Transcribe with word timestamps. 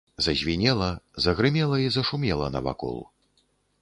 Зазвінела, 0.27 0.87
загрымела 1.25 1.77
і 1.85 1.91
зашумела 1.97 2.47
навакол. 2.57 2.97